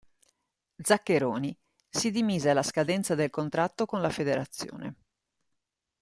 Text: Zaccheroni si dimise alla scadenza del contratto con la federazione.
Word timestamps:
Zaccheroni 0.79 1.55
si 1.87 2.09
dimise 2.09 2.49
alla 2.49 2.63
scadenza 2.63 3.13
del 3.13 3.29
contratto 3.29 3.85
con 3.85 4.01
la 4.01 4.09
federazione. 4.09 4.95